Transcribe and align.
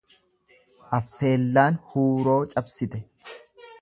Affeellaan 0.99 1.79
huuroo 1.93 2.41
cabsite. 2.55 3.07